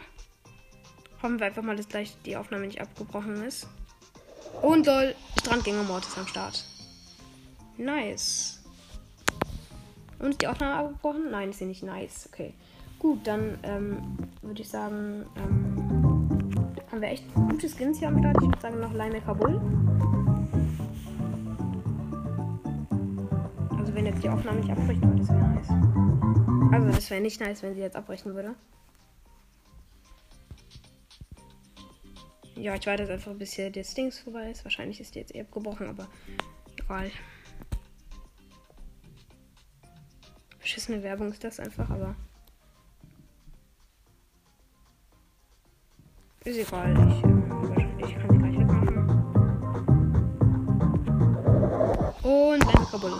Hoffen 1.20 1.40
wir 1.40 1.46
einfach 1.46 1.62
mal, 1.62 1.74
dass 1.74 1.88
gleich 1.88 2.16
die 2.24 2.36
Aufnahme 2.36 2.68
nicht 2.68 2.80
abgebrochen 2.80 3.42
ist. 3.42 3.66
Und 4.62 4.86
lol, 4.86 5.12
Strandgänger 5.40 5.82
Mortis 5.82 6.16
am 6.16 6.26
Start. 6.28 6.64
Nice. 7.76 8.62
Und 10.20 10.30
ist 10.30 10.40
die 10.40 10.46
Aufnahme 10.46 10.74
abgebrochen? 10.76 11.32
Nein, 11.32 11.50
ist 11.50 11.58
sie 11.58 11.64
nicht 11.64 11.82
nice. 11.82 12.28
Okay. 12.32 12.54
Gut, 13.00 13.26
dann 13.26 13.58
ähm, 13.64 14.18
würde 14.40 14.62
ich 14.62 14.68
sagen, 14.68 15.26
ähm, 15.36 16.38
haben 16.92 17.00
wir 17.00 17.08
echt 17.08 17.24
gute 17.34 17.68
Skins 17.68 17.98
hier 17.98 18.06
am 18.06 18.20
Start. 18.20 18.36
Ich 18.36 18.48
würde 18.48 18.60
sagen 18.60 18.80
noch 18.80 18.92
Lime 18.92 19.20
Kabul. 19.20 19.60
Also 23.76 23.92
wenn 23.92 24.06
jetzt 24.06 24.22
die 24.22 24.28
Aufnahme 24.28 24.60
nicht 24.60 24.70
abbricht, 24.70 25.02
das 25.18 25.28
wäre 25.28 25.40
nice. 25.40 25.68
Also 26.72 26.86
das 26.86 27.10
wäre 27.10 27.20
nicht 27.20 27.40
nice, 27.40 27.64
wenn 27.64 27.74
sie 27.74 27.80
jetzt 27.80 27.96
abbrechen 27.96 28.32
würde. 28.36 28.54
Ja, 32.56 32.74
ich 32.74 32.86
warte 32.86 33.02
jetzt 33.02 33.12
einfach, 33.12 33.34
bis 33.34 33.52
hier 33.52 33.70
das 33.70 33.92
Dings 33.92 34.18
vorbei 34.18 34.50
ist. 34.50 34.64
Wahrscheinlich 34.64 34.98
ist 35.00 35.14
die 35.14 35.18
jetzt 35.18 35.34
eh 35.34 35.42
abgebrochen, 35.42 35.88
aber 35.88 36.08
egal. 36.78 37.10
Beschissene 40.58 41.02
Werbung 41.02 41.30
ist 41.30 41.44
das 41.44 41.60
einfach, 41.60 41.90
aber. 41.90 42.16
Ist 46.44 46.56
egal. 46.56 46.92
Ich, 46.92 47.24
äh, 47.24 48.06
ich 48.06 48.14
kann 48.18 48.32
die 48.32 48.38
gleich 48.38 48.58
wegmachen. 48.58 48.98
Und 52.22 52.64
dann 52.64 52.86
kaputt. 52.86 53.12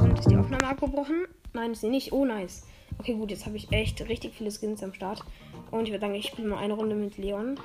Und 0.00 0.18
ist 0.18 0.30
die 0.30 0.36
Aufnahme 0.36 0.66
abgebrochen? 0.66 1.26
Nein, 1.52 1.72
ist 1.72 1.82
sie 1.82 1.90
nicht. 1.90 2.12
Oh, 2.12 2.24
nice. 2.24 2.66
Okay, 2.98 3.14
gut, 3.14 3.30
jetzt 3.30 3.44
habe 3.46 3.56
ich 3.56 3.70
echt 3.70 4.00
richtig 4.08 4.34
viele 4.34 4.50
Skins 4.50 4.82
am 4.82 4.94
Start. 4.94 5.22
Und 5.72 5.84
ich 5.84 5.90
würde 5.90 6.02
sagen, 6.02 6.14
ich 6.14 6.26
spiele 6.26 6.48
mal 6.48 6.58
eine 6.58 6.74
Runde 6.74 6.94
mit 6.94 7.16
Leon. 7.16 7.58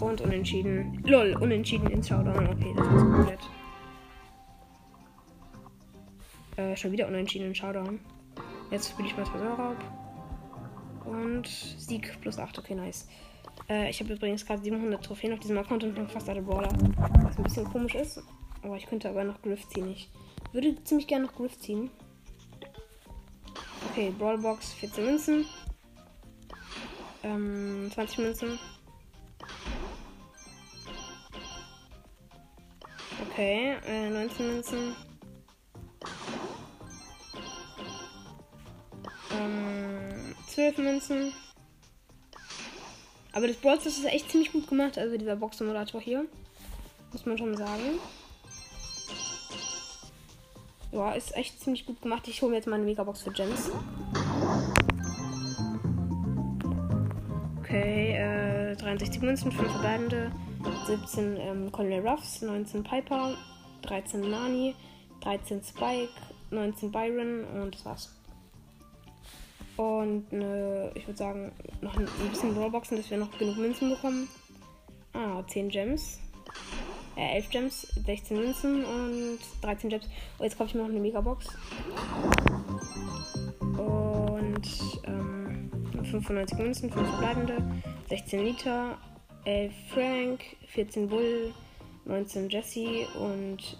Und 0.00 0.20
unentschieden. 0.20 1.02
Lol, 1.06 1.36
unentschieden 1.40 1.88
ins 1.88 2.08
Showdown. 2.08 2.48
Okay, 2.48 2.74
das 2.76 2.86
ist 2.86 3.00
komplett. 3.00 3.40
Äh, 6.56 6.76
schon 6.76 6.90
wieder 6.90 7.06
unentschieden 7.06 7.46
in 7.46 7.54
Showdown. 7.54 8.00
Jetzt 8.72 8.90
spiele 8.90 9.08
ich 9.08 9.16
mal 9.16 9.24
Tresorraub. 9.24 9.76
Und 11.04 11.46
Sieg 11.46 12.20
plus 12.20 12.38
8. 12.38 12.58
Okay, 12.58 12.74
nice. 12.74 13.08
Äh, 13.68 13.88
ich 13.88 14.00
habe 14.00 14.12
übrigens 14.12 14.44
gerade 14.44 14.62
700 14.62 15.04
Trophäen 15.04 15.32
auf 15.32 15.38
diesem 15.38 15.58
Account 15.58 15.84
und 15.84 16.10
fast 16.10 16.28
alle 16.28 16.42
Brawler. 16.42 16.72
Was 17.22 17.36
ein 17.36 17.44
bisschen 17.44 17.64
komisch 17.66 17.94
ist. 17.94 18.20
Aber 18.62 18.76
ich 18.76 18.86
könnte 18.86 19.08
aber 19.08 19.22
noch 19.22 19.40
Griff 19.42 19.68
ziehen. 19.68 19.88
Ich 19.90 20.10
würde 20.52 20.74
ziemlich 20.82 21.06
gerne 21.06 21.26
noch 21.26 21.34
Griff 21.34 21.56
ziehen. 21.58 21.88
Okay, 23.90 24.12
Brawlbox 24.18 24.72
14 24.72 25.04
Münzen. 25.04 25.46
Ähm, 27.24 27.90
20 27.92 28.18
Münzen. 28.18 28.58
Okay, 33.30 33.76
äh, 33.86 34.10
19 34.10 34.46
Münzen. 34.46 34.96
Ähm, 39.32 40.34
12 40.48 40.78
Münzen. 40.78 41.32
Aber 43.32 43.48
das 43.48 43.56
Brawl 43.56 43.78
ist 43.78 44.04
echt 44.04 44.30
ziemlich 44.30 44.52
gut 44.52 44.68
gemacht, 44.68 44.98
also 44.98 45.16
dieser 45.16 45.36
Box-Simulator 45.36 46.00
hier. 46.00 46.26
Muss 47.10 47.24
man 47.24 47.38
schon 47.38 47.56
sagen. 47.56 47.98
Ja, 50.92 51.12
ist 51.12 51.34
echt 51.34 51.58
ziemlich 51.60 51.86
gut 51.86 52.02
gemacht. 52.02 52.28
Ich 52.28 52.42
hole 52.42 52.50
mir 52.50 52.58
jetzt 52.58 52.66
mal 52.66 52.76
eine 52.76 52.84
Megabox 52.84 53.22
für 53.22 53.32
Gems. 53.32 53.70
Okay, 57.74 58.12
äh, 58.12 58.76
63 58.76 59.20
Münzen, 59.20 59.50
5 59.50 59.68
verbleibende, 59.68 60.30
17 60.86 61.36
ähm, 61.38 61.72
Colonel 61.72 62.06
Ruffs, 62.06 62.40
19 62.40 62.84
Piper, 62.84 63.36
13 63.82 64.30
Nani, 64.30 64.76
13 65.22 65.60
Spike, 65.64 66.12
19 66.52 66.92
Byron 66.92 67.42
und 67.42 67.74
das 67.74 67.84
war's. 67.84 68.14
Und 69.76 70.32
äh, 70.32 70.96
ich 70.96 71.04
würde 71.08 71.18
sagen, 71.18 71.52
noch 71.80 71.96
ein, 71.96 72.06
ein 72.06 72.28
bisschen 72.30 72.54
Brawlboxen, 72.54 72.96
dass 72.96 73.10
wir 73.10 73.18
noch 73.18 73.36
genug 73.38 73.56
Münzen 73.56 73.90
bekommen. 73.90 74.28
Ah, 75.12 75.42
10 75.44 75.68
Gems. 75.68 76.20
Äh, 77.16 77.38
11 77.38 77.50
Gems, 77.50 77.80
16 78.06 78.36
Münzen 78.36 78.84
und 78.84 79.38
13 79.62 79.90
Gems. 79.90 80.08
Oh, 80.38 80.44
jetzt 80.44 80.56
kaufe 80.56 80.68
ich 80.68 80.74
mir 80.76 80.82
noch 80.82 80.90
eine 80.90 81.00
Megabox. 81.00 81.48
95 86.22 86.58
Münzen, 86.58 86.92
5 86.92 87.08
verbleibende, 87.08 87.62
16 88.08 88.44
Liter, 88.44 88.98
11 89.44 89.72
Frank, 89.92 90.40
14 90.68 91.08
Bull, 91.08 91.52
19 92.04 92.48
Jesse 92.48 93.06
und 93.18 93.78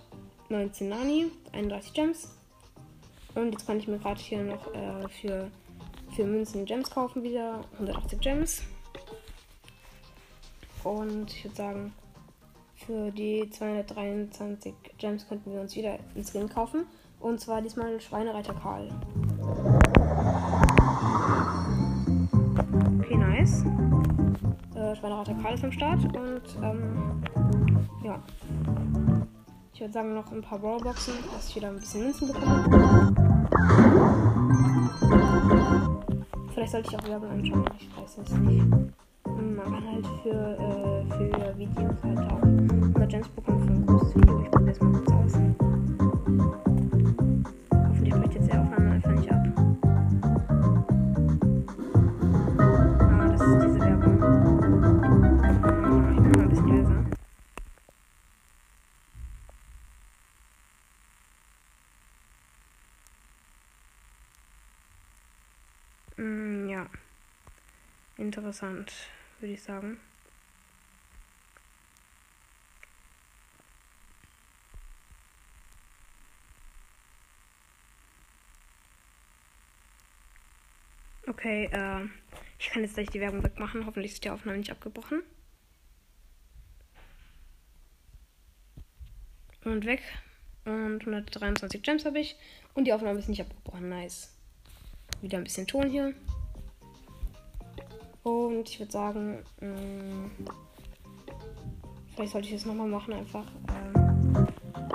19 0.49 0.88
Nani, 0.88 1.31
31 1.53 1.92
Gems. 1.92 2.37
Und 3.35 3.53
jetzt 3.53 3.66
kann 3.66 3.79
ich 3.79 3.88
mir 3.88 3.99
gerade 3.99 4.20
hier 4.20 4.42
noch 4.42 4.73
äh, 4.75 5.09
für, 5.09 5.51
für 6.14 6.25
Münzen 6.25 6.64
Gems 6.64 6.90
kaufen 6.90 7.23
wieder. 7.23 7.61
180 7.75 8.20
Gems. 8.20 8.62
Und 10.85 11.33
ich 11.33 11.44
würde 11.44 11.57
sagen, 11.57 11.92
für 12.77 13.11
die 13.11 13.49
223 13.51 14.75
Gems 14.99 15.27
könnten 15.27 15.53
wir 15.53 15.61
uns 15.61 15.75
wieder 15.75 15.99
einen 16.14 16.25
Skin 16.25 16.49
kaufen. 16.49 16.87
Und 17.20 17.40
zwar 17.40 17.62
diesmal 17.62 18.01
Schweinereiter 18.01 18.55
Karl. 18.55 18.90
Okay, 23.04 23.18
nice. 23.18 23.62
Äh, 24.74 24.96
Schweinereiter 24.96 25.34
Karl 25.34 25.54
ist 25.54 25.64
am 25.64 25.72
Start. 25.72 26.04
Und 26.04 26.42
ähm, 26.62 27.22
ja. 28.02 28.18
Ich 29.74 29.80
würde 29.80 29.92
sagen, 29.92 30.14
noch 30.14 30.32
ein 30.32 30.40
paar 30.40 30.58
Brawlboxen, 30.58 31.12
dass 31.34 31.50
ich 31.50 31.56
wieder 31.56 31.68
ein 31.68 31.76
bisschen 31.76 32.04
Münzen 32.04 32.28
bekomme. 32.28 33.14
Vielleicht 36.54 36.72
sollte 36.72 36.88
ich 36.90 36.98
auch 36.98 37.08
Werbung 37.08 37.30
anschauen. 37.30 37.64
Ich 37.78 37.90
weiß 37.94 38.18
es 38.24 38.30
nicht. 38.38 38.66
Man 39.26 39.64
kann 39.64 39.84
halt 39.92 40.06
für, 40.22 40.56
äh, 40.56 41.04
für 41.10 41.58
Videos 41.58 42.02
halt 42.02 42.32
auch 42.32 42.43
Interessant, 68.24 68.90
würde 69.38 69.52
ich 69.52 69.62
sagen. 69.62 70.00
Okay, 81.26 81.66
äh, 81.70 82.08
ich 82.58 82.70
kann 82.70 82.80
jetzt 82.82 82.94
gleich 82.94 83.10
die 83.10 83.20
Werbung 83.20 83.44
wegmachen. 83.44 83.84
Hoffentlich 83.84 84.12
ist 84.12 84.24
die 84.24 84.30
Aufnahme 84.30 84.56
nicht 84.56 84.70
abgebrochen. 84.70 85.22
Und 89.64 89.84
weg. 89.84 90.00
Und 90.64 91.00
123 91.00 91.82
Gems 91.82 92.06
habe 92.06 92.20
ich. 92.20 92.37
Und 92.72 92.84
die 92.87 92.94
Aufnahme 92.94 93.18
ist 93.18 93.28
nicht 93.28 93.42
abgebrochen. 93.42 93.90
Nice. 93.90 94.34
Wieder 95.20 95.37
ein 95.37 95.44
bisschen 95.44 95.66
Ton 95.66 95.90
hier. 95.90 96.14
Und 98.24 98.68
ich 98.68 98.80
würde 98.80 98.90
sagen, 98.90 99.38
mh, 99.60 100.30
vielleicht 102.14 102.32
sollte 102.32 102.48
ich 102.48 102.54
das 102.54 102.64
nochmal 102.64 102.88
machen, 102.88 103.12
einfach. 103.12 103.44
Ähm, 103.68 104.48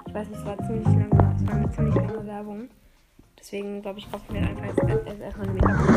ich 0.07 0.13
weiß 0.13 0.27
nicht, 0.29 0.39
es 0.39 0.45
war 0.45 0.57
ziemlich 0.65 0.85
lange, 0.85 1.35
es 1.37 1.47
war 1.47 1.55
eine 1.55 1.71
ziemlich 1.71 1.95
lange 1.95 2.25
Werbung. 2.25 2.69
Deswegen 3.39 3.81
glaube 3.83 3.99
ich, 3.99 4.11
kaufe 4.11 4.33
mir 4.33 4.41
einfach 4.41 4.65
jetzt, 4.65 5.21
erstmal 5.21 5.47
eine 5.47 5.53
Megabox. 5.53 5.89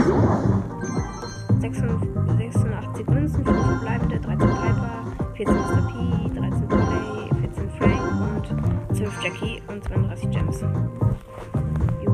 86 1.60 3.06
Münzen, 3.06 3.44
5 3.44 3.64
verbleibende, 3.64 4.20
13 4.20 4.48
Piper, 4.48 5.04
14 5.34 5.54
Mr. 5.54 5.82
P, 5.88 6.38
13 6.38 6.68
Play, 6.68 7.30
14 7.40 7.70
Frank 7.78 8.50
und 8.90 8.96
12 8.96 9.24
Jackie 9.24 9.62
und 9.68 9.82
32 9.84 10.30
Gems. 10.30 10.58
Sind 10.58 12.11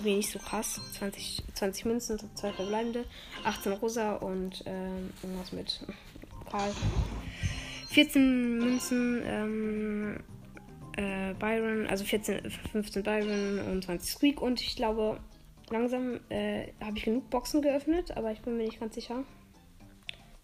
irgendwie 0.00 0.16
nicht 0.16 0.30
so 0.30 0.38
krass. 0.38 0.80
20, 0.98 1.42
20 1.54 1.84
Münzen, 1.84 2.18
2 2.34 2.52
verbleibende, 2.52 3.04
18 3.44 3.72
Rosa 3.72 4.14
und 4.16 4.62
ähm, 4.66 5.10
irgendwas 5.22 5.52
mit 5.52 5.80
Karl. 6.50 6.72
14 7.88 8.58
Münzen, 8.58 9.22
ähm, 9.26 10.20
äh, 10.96 11.34
Byron, 11.34 11.86
also 11.86 12.04
14, 12.04 12.50
15 12.72 13.02
Byron 13.02 13.58
und 13.70 13.84
20 13.84 14.10
Squeak. 14.10 14.40
Und 14.40 14.60
ich 14.62 14.76
glaube, 14.76 15.20
langsam 15.68 16.20
äh, 16.30 16.72
habe 16.80 16.96
ich 16.96 17.04
genug 17.04 17.28
Boxen 17.30 17.62
geöffnet, 17.62 18.16
aber 18.16 18.32
ich 18.32 18.40
bin 18.40 18.56
mir 18.56 18.64
nicht 18.64 18.80
ganz 18.80 18.94
sicher. 18.94 19.24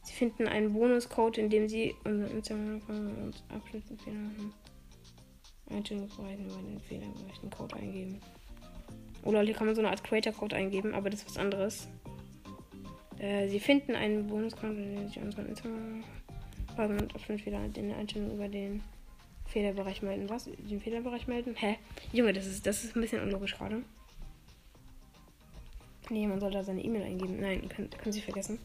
Sie 0.03 0.13
finden 0.13 0.47
einen 0.47 0.73
Bonuscode, 0.73 1.39
in 1.39 1.51
dem 1.51 1.69
Sie 1.69 1.95
unseren 2.05 2.31
Instagram 2.31 2.81
und 2.89 3.43
Abschnittenfehler 3.49 4.17
haben. 4.17 4.55
Einstellungsbereichen 5.69 6.47
bei 6.47 6.97
den 6.97 7.51
Code 7.51 7.75
eingeben. 7.75 8.21
Oder 9.27 9.43
hier 9.43 9.55
kann 9.55 9.67
man 9.67 9.75
so 9.75 9.81
eine 9.81 9.91
Art 9.91 10.05
Creator-Code 10.05 10.55
eingeben, 10.55 10.95
aber 10.95 11.11
das 11.11 11.21
ist 11.21 11.27
was 11.27 11.37
anderes. 11.37 11.89
Äh, 13.19 13.49
Sie 13.49 13.59
finden 13.59 13.97
einen 13.97 14.29
Bonuscode, 14.29 14.71
in 14.71 14.95
dem 14.95 15.09
Sie 15.09 15.21
unseren 15.21 15.47
Instagram 15.47 16.05
und 16.77 17.15
Abschnittenfehler 17.15 17.69
den 17.69 17.93
Einstellungen 17.93 18.35
über 18.35 18.49
den 18.49 18.83
Fehlerbereich 19.47 20.03
melden. 20.03 20.31
Was? 20.31 20.45
Den 20.45 20.81
Fehlerbereich 20.81 21.27
melden? 21.27 21.55
Hä? 21.57 21.77
Junge, 22.13 22.33
das 22.33 22.47
ist, 22.47 22.67
das 22.67 22.85
ist 22.85 22.95
ein 22.95 23.01
bisschen 23.01 23.23
unlogisch 23.23 23.57
gerade. 23.57 23.83
Nee, 26.09 26.27
man 26.27 26.39
soll 26.39 26.53
da 26.53 26.63
seine 26.63 26.85
E-Mail 26.85 27.03
eingeben. 27.03 27.41
Nein, 27.41 27.69
können, 27.69 27.91
können 27.91 28.13
Sie 28.13 28.21
vergessen. 28.21 28.61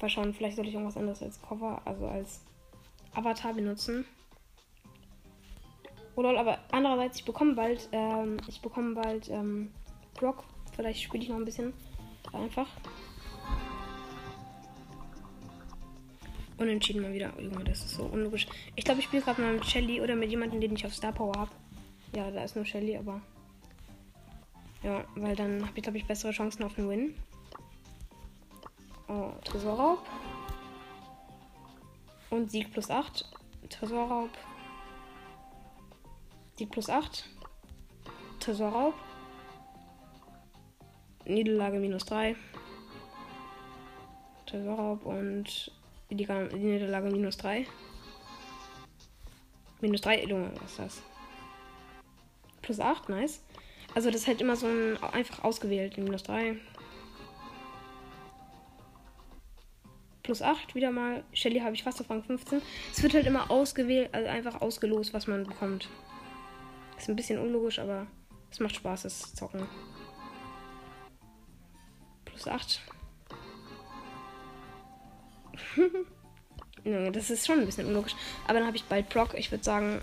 Mal 0.00 0.08
schauen, 0.08 0.32
vielleicht 0.32 0.56
soll 0.56 0.68
ich 0.68 0.74
irgendwas 0.74 0.96
anderes 0.96 1.20
als 1.20 1.42
Cover, 1.42 1.82
also 1.84 2.06
als 2.06 2.42
Avatar 3.12 3.54
benutzen. 3.54 4.04
Oh 6.18 6.22
lol, 6.22 6.36
aber 6.36 6.58
andererseits, 6.72 7.20
ich 7.20 7.24
bekomme 7.24 7.54
bald, 7.54 7.88
ähm, 7.92 8.38
ich 8.48 8.60
bekomme 8.60 8.92
bald, 8.96 9.28
ähm, 9.28 9.70
Brock. 10.14 10.42
Vielleicht 10.74 11.00
spiele 11.00 11.22
ich 11.22 11.28
noch 11.28 11.36
ein 11.36 11.44
bisschen. 11.44 11.72
Einfach. 12.32 12.66
Unentschieden 16.56 17.02
mal 17.02 17.12
wieder. 17.12 17.32
Junge, 17.40 17.62
das 17.62 17.84
ist 17.84 17.94
so 17.94 18.02
unlogisch. 18.02 18.48
Ich 18.74 18.84
glaube, 18.84 18.98
ich 18.98 19.06
spiele 19.06 19.22
gerade 19.22 19.40
mal 19.40 19.52
mit 19.52 19.64
Shelly 19.64 20.00
oder 20.00 20.16
mit 20.16 20.28
jemandem, 20.28 20.60
den 20.60 20.74
ich 20.74 20.84
auf 20.84 20.92
Star 20.92 21.12
Power 21.12 21.36
habe. 21.36 21.52
Ja, 22.16 22.28
da 22.32 22.42
ist 22.42 22.56
nur 22.56 22.64
Shelly, 22.64 22.96
aber. 22.96 23.20
Ja, 24.82 25.04
weil 25.14 25.36
dann 25.36 25.62
habe 25.64 25.76
ich, 25.76 25.84
glaube 25.84 25.98
ich, 25.98 26.06
bessere 26.08 26.32
Chancen 26.32 26.64
auf 26.64 26.76
einen 26.76 26.88
Win. 26.88 27.14
Oh, 29.06 29.30
Tresorraub. 29.44 30.04
Und 32.30 32.50
Sieg 32.50 32.72
plus 32.72 32.90
8. 32.90 33.24
Tresorraub. 33.70 34.30
Sieg 36.58 36.70
plus 36.70 36.90
8. 36.90 37.24
Tresorraub. 38.40 38.94
Niederlage 41.24 41.78
minus 41.78 42.04
3. 42.06 42.34
Tresorraub 44.46 45.06
und 45.06 45.70
die, 46.10 46.16
die 46.16 46.26
Niederlage 46.26 47.10
minus 47.10 47.36
3. 47.36 47.64
Minus 49.80 50.00
3, 50.00 50.24
Junge, 50.24 50.50
was 50.60 50.70
ist 50.72 50.78
das? 50.80 51.02
Plus 52.62 52.80
8, 52.80 53.08
nice. 53.08 53.40
Also 53.94 54.10
das 54.10 54.22
ist 54.22 54.26
halt 54.26 54.40
immer 54.40 54.56
so 54.56 54.66
ein 54.66 54.96
einfach 55.12 55.44
ausgewählt. 55.44 55.96
Minus 55.96 56.24
3. 56.24 56.56
plus 60.24 60.42
8 60.42 60.74
wieder 60.74 60.90
mal. 60.90 61.24
Shelly 61.32 61.60
habe 61.60 61.74
ich 61.74 61.84
fast 61.84 62.00
auf 62.00 62.10
Rang 62.10 62.22
15. 62.22 62.60
Es 62.92 63.02
wird 63.02 63.14
halt 63.14 63.26
immer 63.26 63.50
ausgewählt, 63.50 64.10
also 64.12 64.28
einfach 64.28 64.60
ausgelost, 64.60 65.14
was 65.14 65.26
man 65.26 65.44
bekommt. 65.44 65.88
Ist 66.98 67.08
ein 67.08 67.16
bisschen 67.16 67.38
unlogisch, 67.38 67.78
aber 67.78 68.06
es 68.50 68.60
macht 68.60 68.76
Spaß, 68.76 69.02
das 69.02 69.34
Zocken. 69.34 69.66
Plus 72.24 72.46
8. 72.46 72.80
das 77.12 77.30
ist 77.30 77.46
schon 77.46 77.60
ein 77.60 77.66
bisschen 77.66 77.86
unlogisch. 77.86 78.14
Aber 78.44 78.58
dann 78.58 78.66
habe 78.66 78.76
ich 78.76 78.84
bald 78.84 79.08
Proc. 79.08 79.34
Ich 79.34 79.50
würde 79.50 79.64
sagen. 79.64 80.00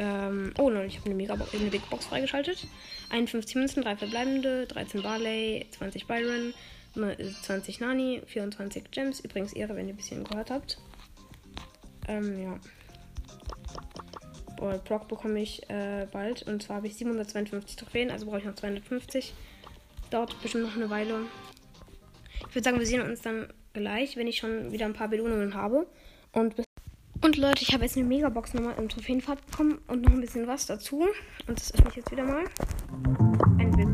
Ähm, 0.00 0.54
oh 0.58 0.70
nein, 0.70 0.86
ich 0.86 0.98
habe 0.98 1.10
eine 1.10 1.32
eine 1.32 1.70
Big 1.70 1.88
Box 1.90 2.06
freigeschaltet. 2.06 2.68
51 3.10 3.56
Münzen, 3.56 3.82
3 3.82 3.96
verbleibende, 3.96 4.66
13 4.66 5.02
Barley, 5.02 5.66
20 5.76 6.06
Byron, 6.06 6.54
20 7.42 7.80
Nani, 7.80 8.22
24 8.26 8.92
Gems. 8.92 9.20
Übrigens 9.20 9.52
Ehre, 9.52 9.74
wenn 9.74 9.88
ihr 9.88 9.94
ein 9.94 9.96
bisschen 9.96 10.22
gehört 10.22 10.50
habt. 10.50 10.78
Ähm, 12.06 12.40
ja. 12.40 12.60
Boah, 14.58 14.76
Brock 14.78 15.06
bekomme 15.06 15.40
ich 15.40 15.68
äh, 15.70 16.06
bald. 16.10 16.42
Und 16.42 16.62
zwar 16.62 16.76
habe 16.76 16.88
ich 16.88 16.96
752 16.96 17.76
Trophäen, 17.76 18.10
also 18.10 18.26
brauche 18.26 18.38
ich 18.38 18.44
noch 18.44 18.54
250. 18.54 19.32
Dauert 20.10 20.40
bestimmt 20.42 20.64
noch 20.64 20.76
eine 20.76 20.90
Weile. 20.90 21.20
Ich 22.48 22.54
würde 22.54 22.64
sagen, 22.64 22.78
wir 22.78 22.86
sehen 22.86 23.02
uns 23.02 23.20
dann 23.20 23.52
gleich, 23.72 24.16
wenn 24.16 24.26
ich 24.26 24.38
schon 24.38 24.72
wieder 24.72 24.86
ein 24.86 24.94
paar 24.94 25.08
Belohnungen 25.08 25.54
habe. 25.54 25.86
Und, 26.32 26.54
und 27.22 27.36
Leute, 27.36 27.62
ich 27.62 27.72
habe 27.72 27.84
jetzt 27.84 27.96
eine 27.96 28.06
Megabox 28.06 28.54
nochmal 28.54 28.74
im 28.78 28.88
Trophäenfahrt 28.88 29.46
bekommen 29.46 29.78
und 29.86 30.02
noch 30.02 30.12
ein 30.12 30.20
bisschen 30.20 30.46
was 30.46 30.66
dazu. 30.66 31.06
Und 31.46 31.58
das 31.58 31.72
öffne 31.74 31.90
ich 31.90 31.96
jetzt 31.96 32.10
wieder 32.10 32.24
mal. 32.24 32.44
Eine 33.58 33.76
Big 33.76 33.88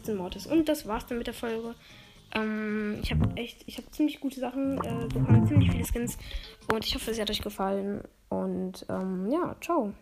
15 0.01 0.17
Mortis. 0.17 0.47
Und 0.47 0.69
das 0.69 0.87
war's 0.87 1.07
dann 1.07 1.19
mit 1.19 1.27
der 1.27 1.35
Folge. 1.35 1.75
Ähm, 2.35 2.99
ich 3.03 3.11
habe 3.11 3.29
echt, 3.37 3.63
ich 3.67 3.77
habe 3.77 3.91
ziemlich 3.91 4.21
gute 4.21 4.41
Sachen 4.41 4.79
äh, 4.79 5.07
bekommen, 5.07 5.47
ziemlich 5.47 5.71
viele 5.71 5.85
Skins. 5.85 6.17
Und 6.73 6.87
ich 6.87 6.95
hoffe, 6.95 7.11
es 7.11 7.21
hat 7.21 7.31
euch 7.31 7.43
gefallen. 7.43 8.03
Und 8.29 8.87
ähm, 8.89 9.29
ja, 9.31 9.57
ciao. 9.61 9.93